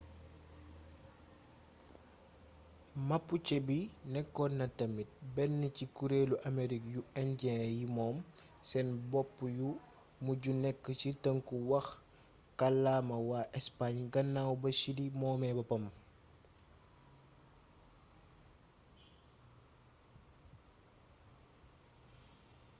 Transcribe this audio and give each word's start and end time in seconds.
mapuche 3.09 3.57
bi 3.67 3.77
nekkoon 4.13 4.53
na 4.59 4.65
tamit 4.77 5.09
benn 5.35 5.59
ci 5.75 5.85
kureelu 5.95 6.35
amerig 6.47 6.83
yu 6.93 7.01
injiyen 7.21 7.63
yi 7.77 7.83
moom 7.97 8.17
seen 8.69 8.87
bopp 9.11 9.35
yu 9.57 9.69
mujj 10.23 10.43
nekk 10.63 10.83
ci 10.99 11.09
tënku 11.23 11.55
wax 11.69 11.87
kàllama 12.59 13.17
waa 13.29 13.49
espaañ 13.59 13.95
gannaaw 14.13 14.53
ba 14.61 14.69
chili 14.79 15.05
moomee 15.19 15.55
boppam 15.57 15.85